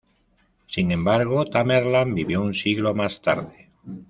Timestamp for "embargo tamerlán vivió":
0.91-2.41